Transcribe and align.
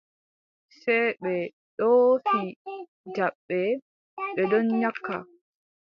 Sey 0.79 1.05
ɓe 1.21 1.33
ɗoofi 1.77 2.39
jabbe, 3.15 3.59
ɓe 4.35 4.41
ɗon 4.51 4.65
nyakka. 4.81 5.15